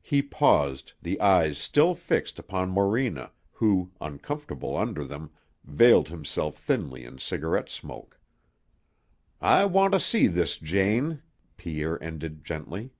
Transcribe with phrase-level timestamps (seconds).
[0.00, 5.32] He paused, the eyes still fixed upon Morena, who, uncomfortable under them,
[5.64, 8.18] veiled himself thinly in cigarette smoke.
[9.38, 11.20] "I want to see this Jane,"
[11.58, 12.92] Pierre ended gently.